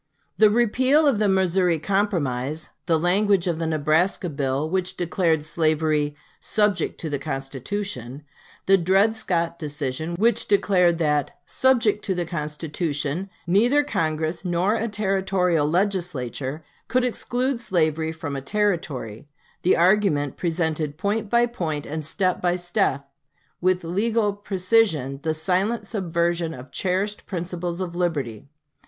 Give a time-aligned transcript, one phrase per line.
[0.39, 6.15] The repeal of the Missouri Compromise, the language of the Nebraska bill, which declared slavery
[6.39, 8.23] "subject to the Constitution,"
[8.65, 14.87] the Dred Scott decision, which declared that "subject to the Constitution" neither Congress nor a
[14.87, 19.27] Territorial Legislature could exclude slavery from a Territory
[19.61, 23.07] the argument presented point by point and step by step
[23.61, 28.49] with legal precision the silent subversion of cherished principles of liberty.